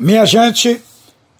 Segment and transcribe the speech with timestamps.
[0.00, 0.80] Minha gente,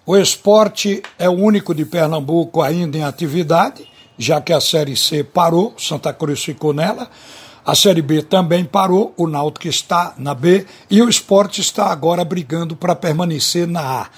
[0.04, 3.89] o esporte é o único de Pernambuco ainda em atividade,
[4.19, 7.08] já que a Série C parou, Santa Cruz ficou nela.
[7.64, 12.22] A Série B também parou, o Náutico está na B e o esporte está agora
[12.22, 14.10] brigando para permanecer na A.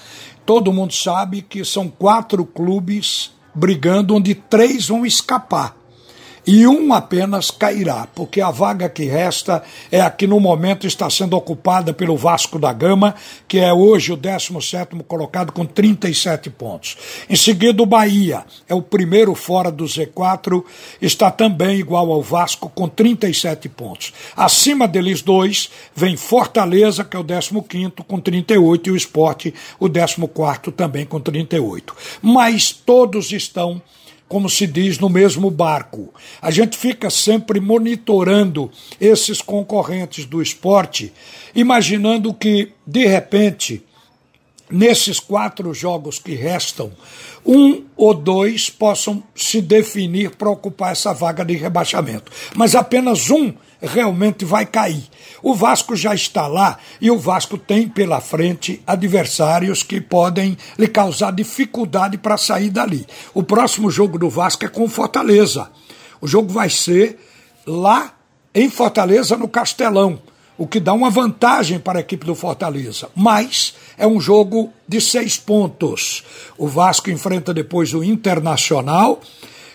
[0.45, 5.73] Todo mundo sabe que são quatro clubes brigando, onde três vão escapar
[6.45, 11.09] e um apenas cairá, porque a vaga que resta é a que no momento está
[11.09, 13.15] sendo ocupada pelo Vasco da Gama,
[13.47, 16.97] que é hoje o 17 colocado com 37 pontos.
[17.29, 20.63] Em seguida, o Bahia é o primeiro fora do Z4,
[21.01, 24.13] está também igual ao Vasco com 37 pontos.
[24.35, 29.89] Acima deles dois vem Fortaleza, que é o 15 com 38 e o Esporte, o
[29.89, 31.95] 14 também com 38.
[32.21, 33.81] Mas todos estão
[34.27, 36.13] como se diz, no mesmo barco.
[36.41, 41.13] A gente fica sempre monitorando esses concorrentes do esporte,
[41.55, 43.83] imaginando que, de repente,
[44.73, 46.91] nesses quatro jogos que restam,
[47.45, 52.31] um ou dois possam se definir para ocupar essa vaga de rebaixamento.
[52.55, 55.03] Mas apenas um realmente vai cair.
[55.43, 60.87] O Vasco já está lá e o Vasco tem pela frente adversários que podem lhe
[60.87, 63.05] causar dificuldade para sair dali.
[63.31, 65.69] O próximo jogo do Vasco é com Fortaleza.
[66.19, 67.19] O jogo vai ser
[67.67, 68.13] lá
[68.55, 70.19] em Fortaleza, no Castelão,
[70.57, 73.09] o que dá uma vantagem para a equipe do Fortaleza.
[73.15, 76.23] Mas é um jogo de seis pontos.
[76.57, 79.21] O Vasco enfrenta depois o Internacional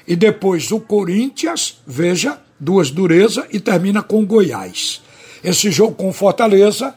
[0.06, 5.02] e depois o Corinthians, veja, duas durezas, e termina com o Goiás.
[5.42, 6.94] Esse jogo com Fortaleza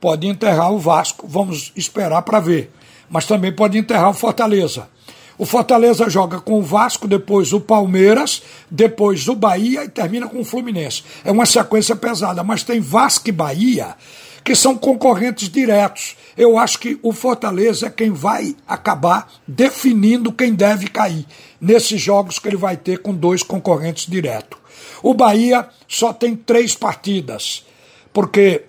[0.00, 2.70] pode enterrar o Vasco, vamos esperar para ver.
[3.08, 4.88] Mas também pode enterrar o Fortaleza.
[5.36, 10.40] O Fortaleza joga com o Vasco, depois o Palmeiras, depois o Bahia e termina com
[10.40, 11.02] o Fluminense.
[11.24, 13.96] É uma sequência pesada, mas tem Vasco e Bahia
[14.44, 16.16] que são concorrentes diretos.
[16.36, 21.24] Eu acho que o Fortaleza é quem vai acabar definindo quem deve cair
[21.58, 24.58] nesses jogos que ele vai ter com dois concorrentes diretos.
[25.02, 27.64] O Bahia só tem três partidas,
[28.12, 28.64] porque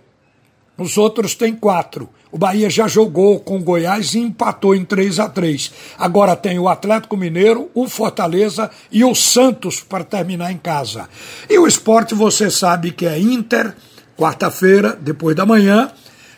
[0.77, 2.09] os outros têm quatro.
[2.35, 6.59] O Bahia já jogou com o Goiás e empatou em 3 a 3 Agora tem
[6.59, 11.07] o Atlético Mineiro, o Fortaleza e o Santos para terminar em casa.
[11.49, 13.73] E o esporte, você sabe que é Inter,
[14.17, 15.89] quarta-feira, depois da manhã.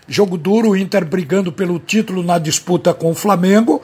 [0.08, 3.82] Jogo duro, o Inter brigando pelo título na disputa com o Flamengo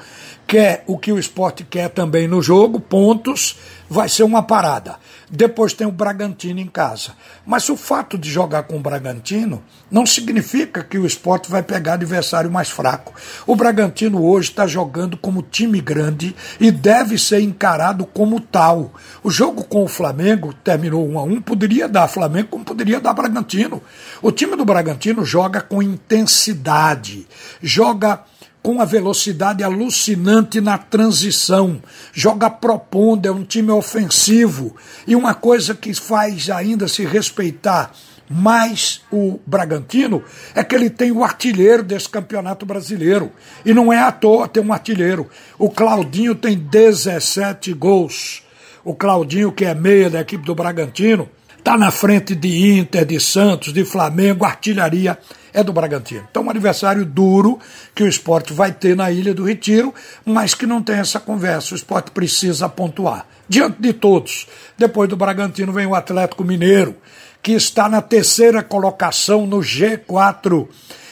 [0.54, 3.58] quer o que o esporte quer também no jogo, pontos,
[3.90, 4.98] vai ser uma parada.
[5.28, 7.14] Depois tem o Bragantino em casa.
[7.44, 11.94] Mas o fato de jogar com o Bragantino não significa que o esporte vai pegar
[11.94, 13.16] adversário mais fraco.
[13.48, 18.94] O Bragantino hoje está jogando como time grande e deve ser encarado como tal.
[19.24, 23.14] O jogo com o Flamengo terminou 1 a 1 poderia dar Flamengo como poderia dar
[23.14, 23.82] Bragantino.
[24.22, 27.26] O time do Bragantino joga com intensidade,
[27.60, 28.24] joga
[28.64, 31.82] com a velocidade alucinante na transição,
[32.14, 34.74] joga propondo, é um time ofensivo.
[35.06, 37.92] E uma coisa que faz ainda se respeitar
[38.30, 40.24] mais o Bragantino
[40.56, 43.34] é que ele tem o artilheiro desse campeonato brasileiro.
[43.66, 45.30] E não é à toa ter um artilheiro.
[45.60, 48.44] O Claudinho tem 17 gols.
[48.84, 53.20] O Claudinho, que é meia da equipe do Bragantino, está na frente de Inter, de
[53.20, 55.18] Santos, de Flamengo, artilharia
[55.54, 56.28] é do Bragantino.
[56.30, 57.60] Então, um adversário duro
[57.94, 59.94] que o esporte vai ter na Ilha do Retiro,
[60.26, 61.74] mas que não tem essa conversa.
[61.74, 63.26] O esporte precisa pontuar.
[63.48, 64.48] Diante de todos,
[64.78, 66.96] depois do Bragantino vem o Atlético Mineiro,
[67.42, 70.68] que está na terceira colocação no G4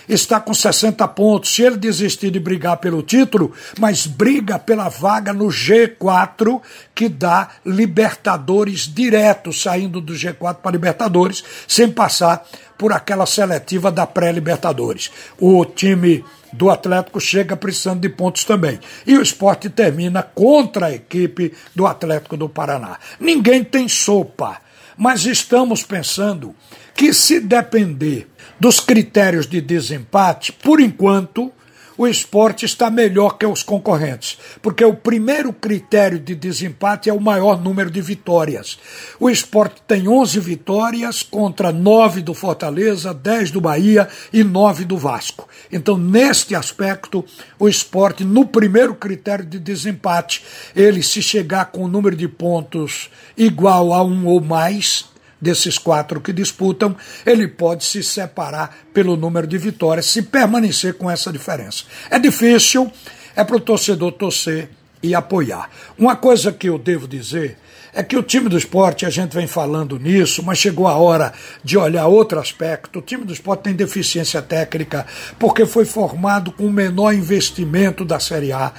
[0.07, 1.53] está com 60 pontos.
[1.53, 6.61] Se ele desistir de brigar pelo título, mas briga pela vaga no G4,
[6.93, 12.45] que dá Libertadores direto, saindo do G4 para Libertadores, sem passar
[12.77, 15.11] por aquela seletiva da pré-Libertadores.
[15.39, 18.79] O time do Atlético chega precisando de pontos também.
[19.05, 22.97] E o esporte termina contra a equipe do Atlético do Paraná.
[23.19, 24.59] Ninguém tem sopa,
[24.97, 26.55] mas estamos pensando
[26.95, 28.27] que se depender
[28.59, 31.51] dos critérios de desempate, por enquanto,
[31.97, 37.19] o esporte está melhor que os concorrentes, porque o primeiro critério de desempate é o
[37.19, 38.77] maior número de vitórias.
[39.19, 44.97] O esporte tem 11 vitórias contra 9 do Fortaleza, 10 do Bahia e 9 do
[44.97, 45.47] Vasco.
[45.71, 47.23] Então, neste aspecto,
[47.59, 50.43] o esporte, no primeiro critério de desempate,
[50.75, 55.10] ele se chegar com o número de pontos igual a um ou mais,
[55.41, 56.95] desses quatro que disputam,
[57.25, 61.85] ele pode se separar pelo número de vitórias, se permanecer com essa diferença.
[62.09, 62.91] É difícil,
[63.35, 64.69] é para o torcedor torcer
[65.01, 65.69] e apoiar.
[65.97, 67.57] Uma coisa que eu devo dizer
[67.93, 71.33] é que o time do esporte, a gente vem falando nisso, mas chegou a hora
[71.61, 72.99] de olhar outro aspecto.
[72.99, 75.05] O time do esporte tem deficiência técnica
[75.37, 78.71] porque foi formado com o menor investimento da Série A,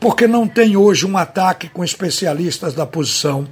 [0.00, 3.46] porque não tem hoje um ataque com especialistas da posição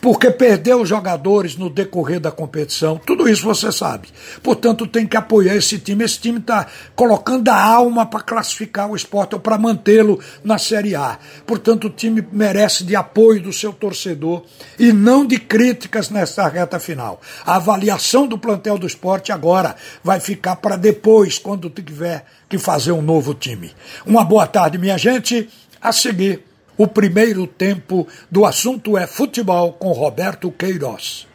[0.00, 4.08] porque perdeu jogadores no decorrer da competição, tudo isso você sabe.
[4.42, 6.04] Portanto, tem que apoiar esse time.
[6.04, 6.66] Esse time está
[6.96, 11.18] colocando a alma para classificar o esporte ou para mantê-lo na Série A.
[11.46, 14.44] Portanto, o time merece de apoio do seu torcedor
[14.78, 17.20] e não de críticas nessa reta final.
[17.44, 22.92] A avaliação do plantel do esporte agora vai ficar para depois, quando tiver que fazer
[22.92, 23.72] um novo time.
[24.06, 25.48] Uma boa tarde, minha gente.
[25.82, 26.49] A seguir
[26.82, 31.26] o primeiro tempo do assunto é futebol com Roberto Queiroz.